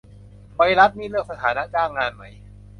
[0.55, 2.23] ไวรัสนี่เลือกสถานะจ้างงานไหม